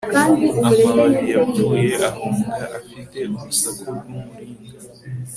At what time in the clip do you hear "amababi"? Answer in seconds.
0.67-1.25